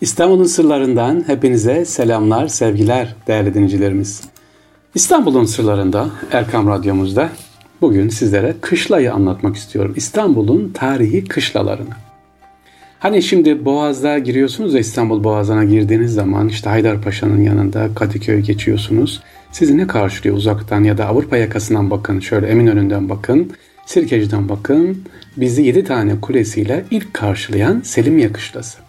İstanbul'un 0.00 0.44
sırlarından 0.44 1.24
hepinize 1.26 1.84
selamlar, 1.84 2.48
sevgiler 2.48 3.14
değerli 3.26 3.54
dinleyicilerimiz. 3.54 4.22
İstanbul'un 4.94 5.44
sırlarında 5.44 6.10
Erkam 6.32 6.68
Radyomuzda 6.68 7.30
bugün 7.80 8.08
sizlere 8.08 8.54
kışlayı 8.60 9.12
anlatmak 9.12 9.56
istiyorum. 9.56 9.92
İstanbul'un 9.96 10.72
tarihi 10.74 11.24
kışlalarını. 11.24 11.94
Hani 12.98 13.22
şimdi 13.22 13.64
Boğaz'da 13.64 14.18
giriyorsunuz 14.18 14.74
da 14.74 14.78
İstanbul 14.78 15.24
Boğazı'na 15.24 15.64
girdiğiniz 15.64 16.14
zaman 16.14 16.48
işte 16.48 16.70
Haydarpaşa'nın 16.70 17.42
yanında 17.42 17.88
Kadıköy 17.94 18.40
geçiyorsunuz. 18.40 19.22
Sizi 19.52 19.78
ne 19.78 19.86
karşılıyor 19.86 20.36
uzaktan 20.36 20.84
ya 20.84 20.98
da 20.98 21.06
Avrupa 21.06 21.36
yakasından 21.36 21.90
bakın, 21.90 22.20
şöyle 22.20 22.46
Eminönü'nden 22.46 23.08
bakın, 23.08 23.52
Sirkeci'den 23.86 24.48
bakın. 24.48 25.04
Bizi 25.36 25.62
7 25.62 25.84
tane 25.84 26.20
kulesiyle 26.20 26.84
ilk 26.90 27.14
karşılayan 27.14 27.80
Selimiye 27.80 28.32
Kışlası. 28.32 28.85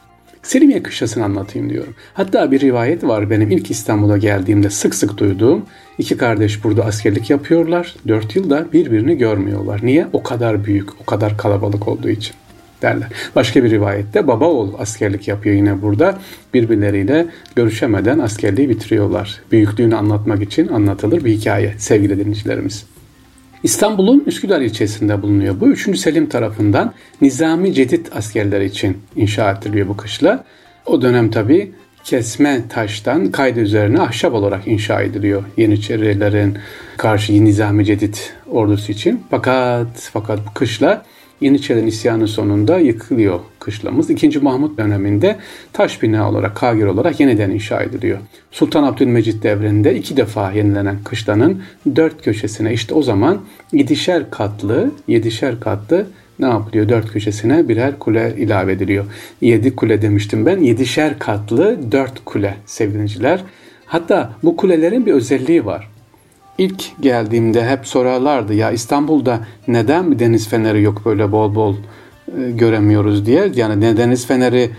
Selimiye 0.48 0.84
Kışlası'nı 0.84 1.24
anlatayım 1.24 1.70
diyorum. 1.70 1.96
Hatta 2.14 2.52
bir 2.52 2.60
rivayet 2.60 3.04
var 3.04 3.30
benim 3.30 3.52
ilk 3.52 3.72
İstanbul'a 3.72 4.18
geldiğimde 4.18 4.70
sık 4.70 4.96
sık 4.96 5.18
duyduğum. 5.18 5.66
İki 5.98 6.18
kardeş 6.18 6.64
burada 6.64 6.86
askerlik 6.86 7.30
yapıyorlar. 7.30 7.96
Dört 8.08 8.36
yılda 8.36 8.68
birbirini 8.74 9.18
görmüyorlar. 9.18 9.80
Niye? 9.84 10.08
O 10.14 10.24
kadar 10.24 10.66
büyük, 10.66 11.02
o 11.02 11.06
kadar 11.06 11.38
kalabalık 11.38 11.88
olduğu 11.88 12.10
için 12.10 12.36
derler. 12.82 13.08
Başka 13.36 13.64
bir 13.64 13.72
rivayette 13.72 14.28
baba 14.28 14.46
oğul 14.46 14.74
askerlik 14.80 15.28
yapıyor 15.28 15.56
yine 15.56 15.82
burada. 15.82 16.20
Birbirleriyle 16.54 17.26
görüşemeden 17.56 18.20
askerliği 18.20 18.70
bitiriyorlar. 18.70 19.42
Büyüklüğünü 19.52 19.96
anlatmak 19.96 20.42
için 20.42 20.68
anlatılır 20.68 21.26
bir 21.26 21.32
hikaye 21.32 21.74
sevgili 21.78 22.20
dinleyicilerimiz. 22.20 22.86
İstanbul'un 23.64 24.24
Üsküdar 24.28 24.62
ilçesinde 24.62 25.22
bulunuyor. 25.22 25.60
Bu 25.60 25.68
3. 25.68 26.00
Selim 26.00 26.30
tarafından 26.30 26.94
Nizami 27.22 27.74
Cedid 27.74 28.06
askerleri 28.12 28.66
için 28.66 28.98
inşa 29.16 29.52
ediliyor 29.52 29.88
bu 29.88 29.98
kışla. 29.98 30.44
O 30.86 31.02
dönem 31.02 31.32
tabi 31.32 31.72
kesme 32.04 32.62
taştan 32.70 33.32
kaydı 33.32 33.60
üzerine 33.60 34.02
ahşap 34.02 34.34
olarak 34.34 34.68
inşa 34.68 35.02
ediliyor 35.02 35.44
Yeniçerilerin 35.58 36.58
karşı 36.98 37.46
Nizami 37.46 37.86
Cedid 37.86 38.16
ordusu 38.52 38.92
için. 38.92 39.24
Fakat 39.30 40.10
fakat 40.14 40.40
bu 40.48 40.54
kışla 40.54 41.06
Yeniçerilerin 41.42 41.88
isyanı 41.88 42.28
sonunda 42.28 42.80
yıkılıyor 42.80 43.40
kışlamız. 43.60 44.10
İkinci 44.10 44.40
Mahmut 44.40 44.78
döneminde 44.78 45.38
taş 45.74 46.02
bina 46.04 46.30
olarak, 46.30 46.56
kagir 46.56 46.86
olarak 46.86 47.20
yeniden 47.20 47.50
inşa 47.50 47.84
ediliyor. 47.84 48.18
Sultan 48.52 48.84
Abdülmecit 48.84 49.44
devrinde 49.44 49.96
iki 49.96 50.18
defa 50.18 50.52
yenilenen 50.52 50.98
kışlanın 51.04 51.62
dört 51.96 52.22
köşesine 52.24 52.74
işte 52.74 52.94
o 52.94 53.02
zaman 53.02 53.42
yedişer 53.74 54.32
katlı, 54.32 54.92
yedişer 55.08 55.60
katlı 55.60 56.08
ne 56.40 56.46
yapılıyor? 56.46 56.90
Dört 56.90 57.12
köşesine 57.12 57.68
birer 57.68 58.00
kule 58.00 58.36
ilave 58.38 58.72
ediliyor. 58.72 59.06
Yedi 59.42 59.76
kule 59.76 60.02
demiştim 60.02 60.46
ben. 60.46 60.60
Yedişer 60.60 61.20
katlı 61.20 61.92
dört 61.92 62.26
kule 62.26 62.58
sevgiliciler. 62.66 63.44
Hatta 63.86 64.34
bu 64.44 64.58
kulelerin 64.58 65.06
bir 65.06 65.14
özelliği 65.14 65.66
var. 65.66 65.88
İlk 66.58 67.02
geldiğimde 67.02 67.70
hep 67.70 67.88
sorarlardı 67.88 68.54
ya 68.54 68.72
İstanbul'da 68.72 69.40
neden 69.68 70.12
bir 70.12 70.20
deniz 70.20 70.48
feneri 70.50 70.82
yok 70.82 71.02
böyle 71.06 71.32
bol 71.32 71.56
bol 71.56 71.76
e, 71.76 72.52
göremiyoruz 72.52 73.26
diye. 73.26 73.52
Yani 73.56 73.98
deniz 73.98 74.28
feneri 74.28 74.70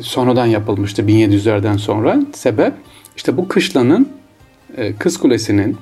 sonradan 0.00 0.46
yapılmıştı 0.46 1.02
1700'lerden 1.02 1.76
sonra. 1.76 2.20
Sebep 2.34 2.72
işte 3.16 3.36
bu 3.36 3.48
kışlanın 3.48 4.08
e, 4.76 4.92
Kız 4.96 5.16
Kulesi'nin 5.16 5.76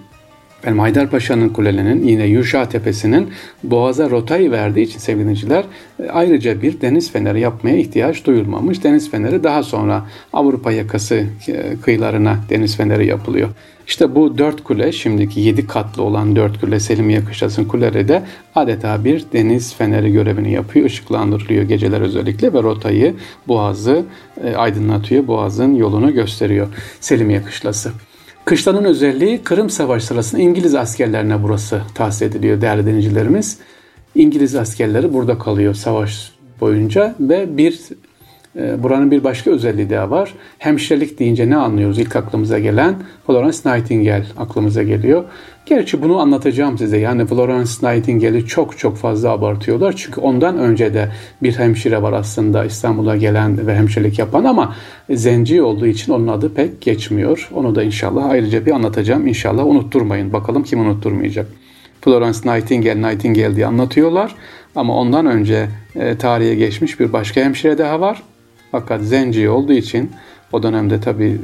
benim 0.67 0.79
Haydarpaşa'nın 0.79 1.48
kulelerinin 1.48 2.09
yine 2.09 2.27
Yuşa 2.27 2.69
Tepesi'nin 2.69 3.31
boğaza 3.62 4.11
rotayı 4.11 4.51
verdiği 4.51 4.83
için 4.83 4.98
sevgiliciler 4.98 5.65
e, 6.03 6.09
ayrıca 6.09 6.62
bir 6.62 6.81
deniz 6.81 7.12
feneri 7.12 7.41
yapmaya 7.41 7.77
ihtiyaç 7.77 8.25
duyulmamış. 8.25 8.84
Deniz 8.84 9.11
feneri 9.11 9.45
daha 9.45 9.62
sonra 9.62 10.06
Avrupa 10.33 10.73
yakası 10.73 11.25
e, 11.48 11.77
kıyılarına 11.83 12.39
deniz 12.51 12.77
feneri 12.77 13.06
yapılıyor. 13.06 13.48
İşte 13.87 14.15
bu 14.15 14.39
dört 14.39 14.65
kule 14.65 14.93
şimdiki 14.93 15.41
yedi 15.41 15.67
katlı 15.67 16.03
olan 16.03 16.37
dört 16.37 16.61
kule 16.61 16.81
Selimiye 16.81 17.25
Kışlası'nın 17.25 17.69
kuleleri 17.69 18.09
de 18.09 18.22
adeta 18.55 19.05
bir 19.05 19.25
deniz 19.33 19.75
feneri 19.75 20.12
görevini 20.12 20.53
yapıyor. 20.53 20.87
ışıklandırılıyor 20.87 21.62
geceler 21.62 22.00
özellikle 22.00 22.53
ve 22.53 22.62
rotayı 22.62 23.15
boğazı 23.49 24.05
e, 24.44 24.56
aydınlatıyor. 24.56 25.27
Boğazın 25.27 25.75
yolunu 25.75 26.15
gösteriyor 26.15 26.67
Selimiye 27.00 27.43
Kışlası. 27.43 27.93
Kışlanın 28.44 28.84
özelliği 28.84 29.43
Kırım 29.43 29.71
Savaşı 29.71 30.06
sırasında 30.06 30.43
İngiliz 30.43 30.75
askerlerine 30.75 31.43
burası 31.43 31.82
tahsis 31.94 32.22
ediliyor 32.22 32.60
değerli 32.60 32.87
denizcilerimiz. 32.87 33.59
İngiliz 34.15 34.55
askerleri 34.55 35.12
burada 35.12 35.38
kalıyor 35.38 35.75
savaş 35.75 36.32
boyunca 36.60 37.15
ve 37.21 37.56
bir 37.56 37.81
buranın 38.54 39.10
bir 39.10 39.25
başka 39.25 39.50
özelliği 39.50 39.91
daha 39.91 40.10
var. 40.10 40.34
Hemşirelik 40.59 41.19
deyince 41.19 41.50
ne 41.50 41.56
anlıyoruz? 41.56 41.98
İlk 41.98 42.16
aklımıza 42.16 42.59
gelen 42.59 42.94
Florence 43.26 43.59
Nightingale 43.66 44.26
aklımıza 44.37 44.82
geliyor. 44.82 45.25
Gerçi 45.66 46.03
bunu 46.03 46.19
anlatacağım 46.19 46.78
size. 46.78 46.98
Yani 46.98 47.26
Florence 47.26 47.70
Nightingale'i 47.82 48.47
çok 48.47 48.78
çok 48.78 48.97
fazla 48.97 49.31
abartıyorlar. 49.31 49.94
Çünkü 49.97 50.20
ondan 50.20 50.59
önce 50.59 50.94
de 50.94 51.09
bir 51.43 51.59
hemşire 51.59 52.03
var 52.03 52.12
aslında 52.12 52.64
İstanbul'a 52.64 53.16
gelen 53.16 53.66
ve 53.66 53.76
hemşirelik 53.76 54.19
yapan 54.19 54.44
ama 54.44 54.76
zenci 55.10 55.62
olduğu 55.62 55.87
için 55.87 56.12
onun 56.12 56.28
adı 56.28 56.54
pek 56.54 56.81
geçmiyor. 56.81 57.50
Onu 57.54 57.75
da 57.75 57.82
inşallah 57.82 58.25
ayrıca 58.25 58.66
bir 58.66 58.70
anlatacağım. 58.70 59.26
İnşallah 59.26 59.66
unutturmayın. 59.66 60.32
Bakalım 60.32 60.62
kim 60.62 60.81
unutturmayacak. 60.81 61.47
Florence 62.00 62.38
Nightingale, 62.44 63.03
Nightingale 63.03 63.56
diye 63.56 63.66
anlatıyorlar. 63.66 64.34
Ama 64.75 64.97
ondan 64.97 65.26
önce 65.26 65.69
e, 65.97 66.19
tarihe 66.19 66.54
geçmiş 66.54 67.00
bir 67.00 67.12
başka 67.12 67.41
hemşire 67.41 67.78
daha 67.78 68.00
var. 68.00 68.22
Fakat 68.75 69.03
zenci 69.03 69.49
olduğu 69.49 69.73
için 69.73 70.11
o 70.53 70.62
dönemde 70.62 71.01
tabi 71.01 71.39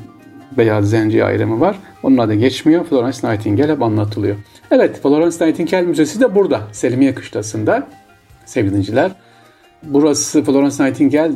beyaz 0.59 0.91
zenci 0.91 1.25
ayrımı 1.25 1.61
var. 1.61 1.77
Onun 2.03 2.19
adı 2.19 2.35
geçmiyor. 2.35 2.85
Florence 2.85 3.19
Nightingale 3.29 3.73
hep 3.73 3.83
anlatılıyor. 3.83 4.37
Evet 4.71 5.03
Florence 5.03 5.47
Nightingale 5.47 5.87
Müzesi 5.87 6.21
de 6.21 6.35
burada. 6.35 6.61
Selimiye 6.73 7.15
Kışlası'nda 7.15 7.87
sevgiliciler. 8.47 9.13
Burası 9.83 10.43
Florence 10.43 10.85
Nightingale 10.85 11.33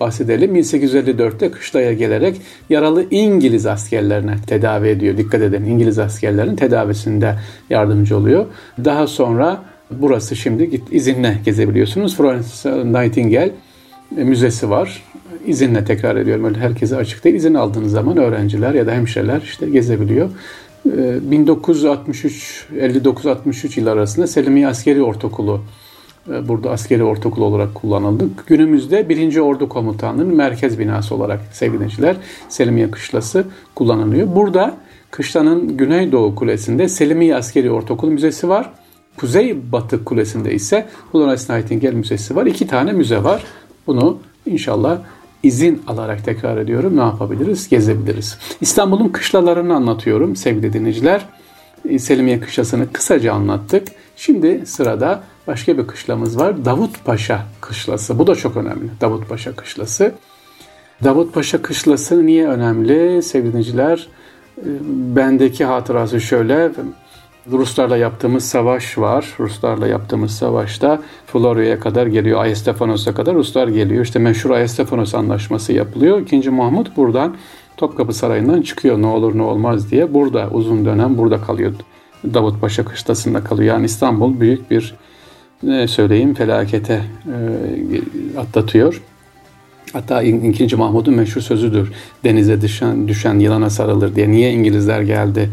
bahsedelim. 0.00 0.56
1854'te 0.56 1.50
kışlaya 1.50 1.92
gelerek 1.92 2.40
yaralı 2.70 3.06
İngiliz 3.10 3.66
askerlerine 3.66 4.34
tedavi 4.46 4.88
ediyor. 4.88 5.16
Dikkat 5.16 5.42
edin 5.42 5.64
İngiliz 5.64 5.98
askerlerin 5.98 6.56
tedavisinde 6.56 7.34
yardımcı 7.70 8.16
oluyor. 8.16 8.46
Daha 8.84 9.06
sonra 9.06 9.62
burası 9.90 10.36
şimdi 10.36 10.70
git 10.70 10.92
izinle 10.92 11.38
gezebiliyorsunuz. 11.44 12.16
Florence 12.16 12.92
Nightingale 12.92 13.52
müzesi 14.10 14.70
var 14.70 15.02
izinle 15.48 15.84
tekrar 15.84 16.16
ediyorum 16.16 16.44
öyle 16.44 16.58
herkese 16.58 16.96
açık 16.96 17.24
değil. 17.24 17.36
İzin 17.36 17.54
aldığınız 17.54 17.92
zaman 17.92 18.16
öğrenciler 18.16 18.74
ya 18.74 18.86
da 18.86 18.92
hemşireler 18.92 19.42
işte 19.42 19.70
gezebiliyor. 19.70 20.30
1963-59-63 20.86 23.66
ee, 23.66 23.80
yıl 23.80 23.86
arasında 23.86 24.26
Selimiye 24.26 24.68
Askeri 24.68 25.02
Ortaokulu 25.02 25.60
e, 26.32 26.48
burada 26.48 26.70
askeri 26.70 27.04
ortaokul 27.04 27.42
olarak 27.42 27.74
kullanıldı. 27.74 28.28
Günümüzde 28.46 29.08
1. 29.08 29.36
Ordu 29.36 29.68
Komutanlığı'nın 29.68 30.36
merkez 30.36 30.78
binası 30.78 31.14
olarak 31.14 31.40
sevgili 31.52 32.14
Selimiye 32.48 32.90
Kışlası 32.90 33.44
kullanılıyor. 33.74 34.36
Burada 34.36 34.76
Kışlanın 35.10 35.76
Güneydoğu 35.76 36.34
Kulesi'nde 36.34 36.88
Selimiye 36.88 37.36
Askeri 37.36 37.70
Ortaokul 37.70 38.08
Müzesi 38.08 38.48
var. 38.48 38.70
Kuzey 39.16 39.72
Batı 39.72 40.04
Kulesi'nde 40.04 40.54
ise 40.54 40.86
Florence 41.12 41.42
Nightingale 41.50 41.94
Müzesi 41.94 42.36
var. 42.36 42.46
İki 42.46 42.66
tane 42.66 42.92
müze 42.92 43.24
var. 43.24 43.44
Bunu 43.86 44.18
inşallah 44.46 44.98
izin 45.42 45.82
alarak 45.86 46.24
tekrar 46.24 46.56
ediyorum 46.56 46.96
ne 46.96 47.00
yapabiliriz? 47.00 47.68
Gezebiliriz. 47.68 48.38
İstanbul'un 48.60 49.08
kışlalarını 49.08 49.74
anlatıyorum 49.74 50.36
sevgili 50.36 50.72
dinleyiciler. 50.72 51.26
Ee, 51.88 51.98
Selimiye 51.98 52.40
kışlasını 52.40 52.92
kısaca 52.92 53.32
anlattık. 53.32 53.88
Şimdi 54.16 54.66
sırada 54.66 55.22
başka 55.46 55.78
bir 55.78 55.86
kışlamız 55.86 56.38
var. 56.38 56.64
Davut 56.64 57.04
Paşa 57.04 57.46
kışlası. 57.60 58.18
Bu 58.18 58.26
da 58.26 58.34
çok 58.34 58.56
önemli. 58.56 58.90
Davut 59.00 59.28
Paşa 59.28 59.56
kışlası. 59.56 60.12
Davut 61.04 61.34
Paşa 61.34 61.62
kışlası 61.62 62.26
niye 62.26 62.48
önemli 62.48 63.22
sevgili 63.22 63.52
dinleyiciler? 63.52 64.08
Ee, 64.58 64.62
bendeki 65.16 65.64
hatırası 65.64 66.20
şöyle. 66.20 66.70
Ruslarla 67.52 67.96
yaptığımız 67.96 68.44
savaş 68.44 68.98
var. 68.98 69.34
Ruslarla 69.38 69.86
yaptığımız 69.86 70.30
savaşta 70.30 71.02
Florya'ya 71.26 71.80
kadar 71.80 72.06
geliyor. 72.06 72.40
Ayestefanos'a 72.40 73.14
kadar 73.14 73.34
Ruslar 73.34 73.68
geliyor. 73.68 74.04
İşte 74.04 74.18
meşhur 74.18 74.50
Ayestefanos 74.50 75.14
anlaşması 75.14 75.72
yapılıyor. 75.72 76.20
İkinci 76.20 76.50
Mahmut 76.50 76.96
buradan 76.96 77.36
Topkapı 77.76 78.12
Sarayı'ndan 78.12 78.62
çıkıyor 78.62 79.02
ne 79.02 79.06
olur 79.06 79.38
ne 79.38 79.42
olmaz 79.42 79.90
diye. 79.90 80.14
Burada 80.14 80.48
uzun 80.50 80.84
dönem 80.84 81.18
burada 81.18 81.40
kalıyor. 81.40 81.72
Davut 82.34 82.60
Paşa 82.60 82.84
kışlasında 82.84 83.44
kalıyor. 83.44 83.74
Yani 83.74 83.86
İstanbul 83.86 84.40
büyük 84.40 84.70
bir 84.70 84.94
ne 85.62 85.88
söyleyeyim 85.88 86.34
felakete 86.34 87.02
e, 87.26 88.38
atlatıyor. 88.38 89.02
Hatta 89.92 90.22
2. 90.22 90.76
Mahmud'un 90.76 91.14
meşhur 91.14 91.40
sözüdür. 91.40 91.92
Denize 92.24 92.60
düşen, 92.60 93.08
düşen 93.08 93.38
yılana 93.38 93.70
sarılır 93.70 94.14
diye. 94.16 94.30
Niye 94.30 94.52
İngilizler 94.52 95.00
geldi? 95.00 95.50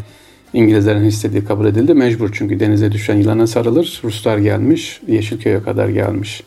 İngilizlerin 0.54 1.04
istediği 1.04 1.44
kabul 1.44 1.66
edildi. 1.66 1.94
Mecbur 1.94 2.30
çünkü 2.32 2.60
denize 2.60 2.92
düşen 2.92 3.16
yılana 3.16 3.46
sarılır. 3.46 4.00
Ruslar 4.04 4.38
gelmiş, 4.38 5.00
Yeşilköy'e 5.06 5.62
kadar 5.62 5.88
gelmiş. 5.88 6.42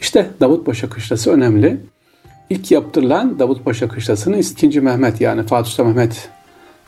İşte 0.00 0.30
Davutpaşa 0.40 0.88
kışlası 0.88 1.30
önemli. 1.30 1.76
İlk 2.50 2.70
yaptırılan 2.70 3.38
Davutpaşa 3.38 3.88
Kışlası'nın 3.88 4.38
2. 4.38 4.80
Mehmet 4.80 5.20
yani 5.20 5.42
Fatih 5.42 5.70
Sultan 5.70 5.86
Mehmet 5.86 6.28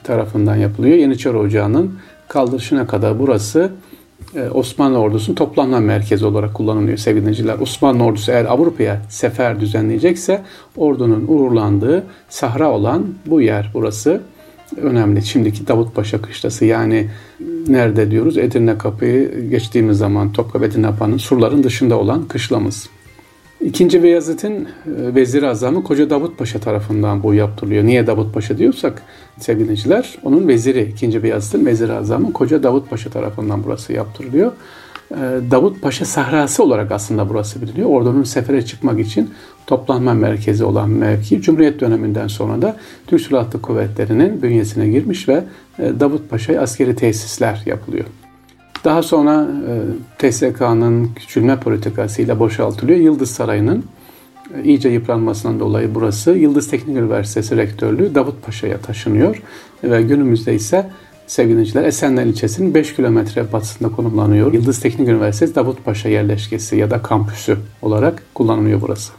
tarafından 0.04 0.56
yapılıyor. 0.56 0.96
Yeniçeri 0.96 1.36
Ocağı'nın 1.36 1.98
kaldırışına 2.28 2.86
kadar 2.86 3.18
burası 3.18 3.72
e, 4.34 4.48
Osmanlı 4.50 4.98
ordusunun 4.98 5.36
toplanma 5.36 5.80
merkezi 5.80 6.26
olarak 6.26 6.54
kullanılıyor 6.54 6.98
sevgili 6.98 7.52
Osmanlı 7.52 8.04
ordusu 8.04 8.32
eğer 8.32 8.44
Avrupa'ya 8.44 9.02
sefer 9.08 9.60
düzenleyecekse 9.60 10.42
ordunun 10.76 11.24
uğurlandığı 11.28 12.04
sahra 12.28 12.70
olan 12.70 13.06
bu 13.26 13.40
yer 13.40 13.70
burası 13.74 14.20
önemli. 14.76 15.26
Şimdiki 15.26 15.66
Davutpaşa 15.66 16.22
kışlası 16.22 16.64
yani 16.64 17.08
nerede 17.68 18.10
diyoruz? 18.10 18.38
Edirne 18.38 18.78
Kapı'yı 18.78 19.48
geçtiğimiz 19.50 19.98
zaman 19.98 20.32
Topkapı 20.32 20.64
Edirne 20.64 20.86
Kapı'nın 20.86 21.16
surların 21.16 21.62
dışında 21.62 21.98
olan 21.98 22.28
kışlamız. 22.28 22.88
İkinci 23.60 24.02
Beyazıt'ın 24.02 24.54
e, 24.54 24.66
vezir 25.14 25.42
azamı 25.42 25.84
Koca 25.84 26.10
Davut 26.10 26.38
Paşa 26.38 26.58
tarafından 26.58 27.22
bu 27.22 27.34
yaptırılıyor. 27.34 27.84
Niye 27.84 28.06
Davut 28.06 28.34
Paşa 28.34 28.58
diyorsak 28.58 29.02
sevgiliciler 29.38 30.18
onun 30.22 30.48
veziri. 30.48 30.82
İkinci 30.82 31.22
Beyazıt'ın 31.22 31.66
vezir 31.66 31.88
azamı 31.88 32.32
Koca 32.32 32.62
Davut 32.62 32.90
Paşa 32.90 33.10
tarafından 33.10 33.64
burası 33.64 33.92
yaptırılıyor. 33.92 34.52
E, 35.11 35.17
Davut 35.50 35.82
Paşa 35.82 36.05
sahrası 36.05 36.64
olarak 36.64 36.93
aslında 36.93 37.29
burası 37.29 37.62
biliniyor. 37.62 37.88
Ordunun 37.88 38.23
sefere 38.23 38.64
çıkmak 38.64 39.00
için 39.00 39.31
toplanma 39.67 40.14
merkezi 40.14 40.64
olan 40.64 40.91
mevki 40.91 41.43
Cumhuriyet 41.43 41.81
döneminden 41.81 42.26
sonra 42.26 42.62
da 42.62 42.76
Türk 43.06 43.20
Silahlı 43.20 43.62
Kuvvetleri'nin 43.62 44.43
bünyesine 44.43 44.88
girmiş 44.88 45.29
ve 45.29 45.44
e, 45.79 46.00
Davut 46.00 46.31
Paşa'ya 46.31 46.62
askeri 46.62 46.97
tesisler 46.97 47.62
yapılıyor. 47.67 48.05
Daha 48.85 49.03
sonra 49.03 49.49
e, 49.69 50.31
TSK'nın 50.31 51.11
küçülme 51.14 51.61
politikasıyla 51.61 52.38
boşaltılıyor. 52.38 52.99
Yıldız 52.99 53.31
Sarayı'nın 53.31 53.85
e, 54.55 54.62
iyice 54.62 54.88
yıpranmasından 54.88 55.61
dolayı 55.61 55.94
burası 55.94 56.31
Yıldız 56.31 56.70
Teknik 56.70 56.97
Üniversitesi 56.97 57.56
Rektörlüğü 57.56 58.14
Davut 58.14 58.47
Paşa'ya 58.47 58.79
taşınıyor. 58.79 59.43
Ve 59.85 60.02
günümüzde 60.02 60.55
ise 60.55 60.91
sevgili 61.26 61.87
Esenler 61.87 62.25
ilçesinin 62.25 62.75
5 62.75 62.96
kilometre 62.96 63.52
batısında 63.52 63.88
konumlanıyor. 63.88 64.52
Yıldız 64.52 64.81
Teknik 64.81 65.08
Üniversitesi 65.08 65.55
Davut 65.55 65.84
Paşa 65.84 66.08
yerleşkesi 66.08 66.76
ya 66.76 66.90
da 66.90 67.02
kampüsü 67.02 67.58
olarak 67.82 68.23
kullanılıyor 68.34 68.81
burası. 68.81 69.12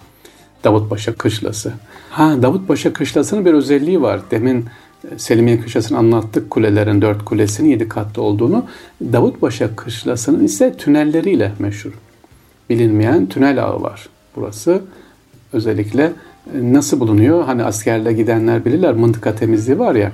Davutpaşa 0.64 1.14
Kışlası. 1.14 1.74
Ha 2.10 2.42
Davutpaşa 2.42 2.94
Kışlası'nın 2.94 3.46
bir 3.46 3.54
özelliği 3.54 4.02
var. 4.02 4.22
Demin 4.32 4.66
Selimiye 5.18 5.62
Kışlası'nı 5.62 5.98
anlattık 5.98 6.50
kulelerin 6.50 7.02
dört 7.02 7.26
kulesinin 7.26 7.70
yedi 7.70 7.90
katlı 7.90 8.22
olduğunu. 8.22 8.66
Davutpaşa 9.02 9.76
Kışlası'nın 9.76 10.44
ise 10.44 10.78
tünelleriyle 10.78 11.52
meşhur. 11.60 11.92
Bilinmeyen 12.70 13.26
tünel 13.26 13.64
ağı 13.64 13.82
var 13.82 14.10
burası. 14.36 14.82
Özellikle 15.54 16.04
e, 16.04 16.74
nasıl 16.74 17.00
bulunuyor? 17.00 17.44
Hani 17.44 17.64
askerle 17.64 18.14
gidenler 18.14 18.66
bilirler 18.66 18.94
mıntıka 18.94 19.36
temizliği 19.36 19.80
var 19.80 19.96
ya. 19.96 20.12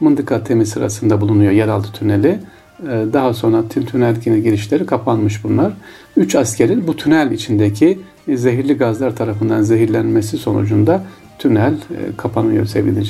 Mıntıka 0.00 0.44
temiz 0.44 0.68
sırasında 0.68 1.20
bulunuyor 1.20 1.52
yeraltı 1.52 1.92
tüneli. 1.92 2.38
E, 2.82 3.04
daha 3.12 3.34
sonra 3.34 3.68
tünel 3.68 4.16
girişleri 4.16 4.86
kapanmış 4.86 5.44
bunlar. 5.44 5.72
Üç 6.16 6.34
askerin 6.34 6.86
bu 6.86 6.96
tünel 6.96 7.30
içindeki 7.30 7.98
zehirli 8.34 8.74
gazlar 8.74 9.16
tarafından 9.16 9.62
zehirlenmesi 9.62 10.38
sonucunda 10.38 11.02
tünel 11.38 11.72
e, 11.72 12.16
kapanıyor 12.16 12.66
sevgili 12.66 13.00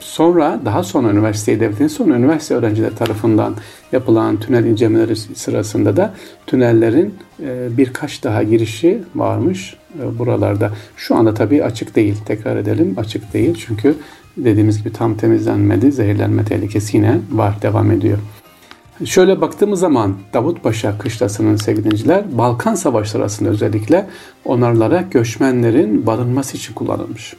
Sonra 0.00 0.60
daha 0.64 0.82
sonra 0.82 1.10
üniversiteyi 1.10 1.60
devletin 1.60 1.88
sonra 1.88 2.14
üniversite 2.16 2.54
öğrenciler 2.54 2.96
tarafından 2.96 3.54
yapılan 3.92 4.40
tünel 4.40 4.64
incelemeleri 4.64 5.16
sırasında 5.16 5.96
da 5.96 6.14
tünellerin 6.46 7.14
e, 7.42 7.76
birkaç 7.76 8.24
daha 8.24 8.42
girişi 8.42 9.02
varmış 9.14 9.76
e, 10.02 10.18
buralarda. 10.18 10.70
Şu 10.96 11.16
anda 11.16 11.34
tabii 11.34 11.64
açık 11.64 11.96
değil. 11.96 12.16
Tekrar 12.26 12.56
edelim 12.56 12.94
açık 12.98 13.34
değil. 13.34 13.64
Çünkü 13.66 13.94
dediğimiz 14.36 14.78
gibi 14.78 14.92
tam 14.92 15.16
temizlenmedi. 15.16 15.92
Zehirlenme 15.92 16.44
tehlikesi 16.44 16.96
yine 16.96 17.18
var, 17.32 17.62
devam 17.62 17.90
ediyor. 17.90 18.18
Şöyle 19.04 19.40
baktığımız 19.40 19.80
zaman 19.80 20.14
Davutpaşa 20.32 20.98
kışlasının 20.98 21.56
sevgiliciler 21.56 22.38
Balkan 22.38 22.74
Savaşı 22.74 23.10
sırasında 23.10 23.50
özellikle 23.50 24.06
onarılarak 24.44 25.12
göçmenlerin 25.12 26.06
barınması 26.06 26.56
için 26.56 26.74
kullanılmış. 26.74 27.36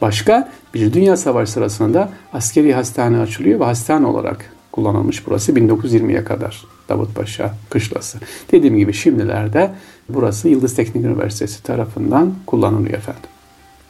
Başka 0.00 0.52
bir 0.74 0.92
Dünya 0.92 1.16
Savaşı 1.16 1.52
sırasında 1.52 2.10
askeri 2.32 2.74
hastane 2.74 3.18
açılıyor 3.18 3.60
ve 3.60 3.64
hastane 3.64 4.06
olarak 4.06 4.52
kullanılmış 4.72 5.26
burası 5.26 5.52
1920'ye 5.52 6.24
kadar 6.24 6.64
Davutpaşa 6.88 7.54
kışlası. 7.70 8.18
Dediğim 8.52 8.76
gibi 8.76 8.92
şimdilerde 8.92 9.70
burası 10.08 10.48
Yıldız 10.48 10.74
Teknik 10.74 11.04
Üniversitesi 11.04 11.62
tarafından 11.62 12.34
kullanılıyor 12.46 12.98
efendim. 12.98 13.31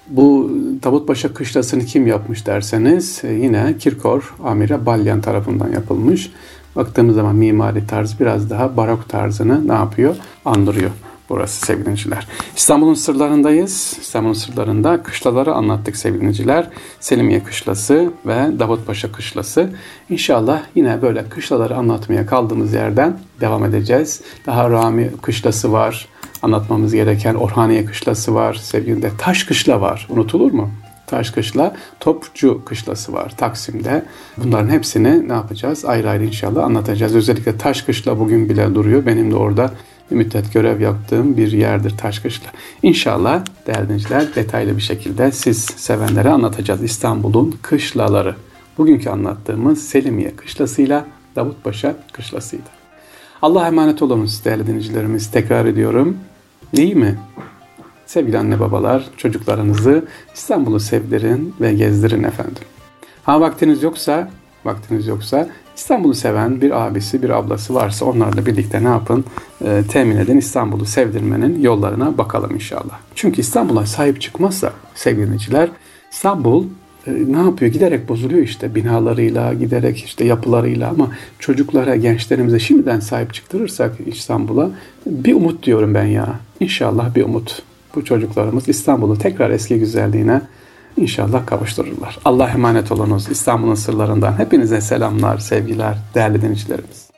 Bu 0.09 0.51
Davutpaşa 0.83 1.35
kışlasını 1.35 1.85
kim 1.85 2.07
yapmış 2.07 2.47
derseniz 2.47 3.23
yine 3.25 3.75
Kirkor 3.79 4.35
Amire 4.45 4.87
Balyan 4.87 5.21
tarafından 5.21 5.73
yapılmış. 5.73 6.33
Baktığımız 6.77 7.15
zaman 7.15 7.37
mimari 7.37 7.87
tarz 7.87 8.21
biraz 8.21 8.51
daha 8.51 8.77
barok 8.77 9.09
tarzını 9.09 9.69
ne 9.69 9.73
yapıyor? 9.73 10.17
Andırıyor 10.45 10.91
burası 11.33 11.67
sevgiliciler. 11.67 12.27
İstanbul'un 12.57 12.95
sırlarındayız. 12.95 13.97
İstanbul'un 14.01 14.33
sırlarında 14.33 15.03
kışlaları 15.03 15.55
anlattık 15.55 15.97
sevgiliciler. 15.97 16.69
Selimiye 17.01 17.45
kışlası 17.45 18.13
ve 18.27 18.59
Davutpaşa 18.59 19.13
kışlası. 19.13 19.71
İnşallah 20.11 20.63
yine 20.75 21.03
böyle 21.03 21.29
kışlaları 21.29 21.77
anlatmaya 21.77 22.27
kaldığımız 22.27 22.75
yerden 22.75 23.19
devam 23.41 23.65
edeceğiz. 23.65 24.21
Daha 24.47 24.71
Rami 24.71 25.11
kışlası 25.23 25.73
var. 25.73 26.09
Anlatmamız 26.43 26.95
gereken 26.95 27.35
Orhaniye 27.35 27.85
kışlası 27.85 28.35
var. 28.35 28.55
Sevgili 28.55 29.03
de 29.03 29.11
Taş 29.19 29.45
kışla 29.45 29.81
var. 29.81 30.07
Unutulur 30.11 30.53
mu? 30.53 30.71
Taşkışla, 31.07 31.77
Topçu 32.01 32.65
Kışlası 32.65 33.13
var 33.13 33.33
Taksim'de. 33.37 34.03
Bunların 34.37 34.69
hepsini 34.69 35.29
ne 35.29 35.33
yapacağız? 35.33 35.85
Ayrı 35.85 36.11
ayrı 36.11 36.25
inşallah 36.25 36.65
anlatacağız. 36.65 37.15
Özellikle 37.15 37.59
Taşkışla 37.59 38.19
bugün 38.19 38.49
bile 38.49 38.75
duruyor. 38.75 39.07
Benim 39.07 39.31
de 39.31 39.37
orada 39.37 39.71
bir 40.13 40.17
müddet 40.17 40.53
görev 40.53 40.81
yaptığım 40.81 41.37
bir 41.37 41.53
yerdir 41.53 41.97
Taşkışla. 41.97 42.51
İnşallah 42.83 43.45
değerli 43.67 43.85
dinleyiciler 43.85 44.35
detaylı 44.35 44.77
bir 44.77 44.83
şekilde 44.83 45.33
siz 45.33 45.65
sevenlere 45.65 46.31
anlatacağız 46.31 46.83
İstanbul'un 46.83 47.55
kışlaları. 47.63 48.35
Bugünkü 48.79 49.11
anlattığımız 49.11 49.83
Selimiye 49.83 50.37
Kışlası'yla 50.37 51.07
Davutpaşa 51.37 51.97
Kışlası'ydı. 52.13 52.63
Allah 53.43 53.67
emanet 53.67 54.03
olunuz 54.03 54.45
değerli 54.45 54.67
dinleyicilerimiz. 54.67 55.31
Tekrar 55.31 55.67
ediyorum. 55.67 56.17
İyi 56.73 56.95
mi? 56.95 57.19
Sevgili 58.07 58.39
anne 58.39 58.61
babalar, 58.61 59.05
çocuklarınızı 59.17 60.05
İstanbul'u 60.35 60.81
sevdirin 60.81 61.55
ve 61.61 61.75
gezdirin 61.75 62.23
efendim. 62.23 62.63
Ha 63.25 63.41
vaktiniz 63.41 63.83
yoksa, 63.83 64.31
vaktiniz 64.65 65.07
yoksa 65.07 65.49
İstanbul'u 65.77 66.15
seven 66.15 66.61
bir 66.61 66.87
abisi, 66.87 67.23
bir 67.23 67.31
ablası 67.31 67.75
varsa 67.75 68.05
onlarla 68.05 68.47
birlikte 68.47 68.85
ne 68.85 68.89
yapın? 68.89 69.25
E, 69.65 69.83
temin 69.89 70.17
edin 70.17 70.39
İstanbul'u 70.39 70.85
sevdirmenin 70.85 71.63
yollarına 71.63 72.19
bakalım 72.19 72.55
inşallah. 72.55 72.99
Çünkü 73.15 73.41
İstanbul'a 73.41 73.87
sahip 73.87 74.21
çıkmazsa 74.21 74.73
sevgiliciler 74.95 75.69
İstanbul 76.13 76.67
e, 77.07 77.11
ne 77.11 77.39
yapıyor? 77.39 77.73
Giderek 77.73 78.09
bozuluyor 78.09 78.43
işte 78.43 78.75
binalarıyla, 78.75 79.55
giderek 79.55 80.05
işte 80.05 80.25
yapılarıyla 80.25 80.89
ama 80.89 81.09
çocuklara, 81.39 81.97
gençlerimize 81.97 82.59
şimdiden 82.59 83.01
sahip 83.01 83.35
çıktırırsak 83.35 83.93
İstanbul'a 84.07 84.71
bir 85.07 85.35
umut 85.35 85.63
diyorum 85.63 85.95
ben 85.95 86.07
ya. 86.07 86.41
İnşallah 86.61 87.15
bir 87.15 87.25
umut 87.25 87.63
bu 87.95 88.05
çocuklarımız 88.05 88.69
İstanbul'u 88.69 89.19
tekrar 89.19 89.51
eski 89.51 89.79
güzelliğine 89.79 90.43
inşallah 90.97 91.47
kavuştururlar. 91.47 92.19
Allah 92.25 92.49
emanet 92.49 92.93
olunuz 92.93 93.29
İstanbul'un 93.29 93.75
sırlarından. 93.75 94.39
Hepinize 94.39 94.81
selamlar, 94.81 95.39
sevgiler, 95.39 95.97
değerli 96.15 96.43
dinleyicilerimiz. 96.43 97.12